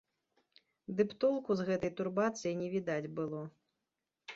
[1.01, 3.41] Ды б толку з гэтай турбацыі не відаць было.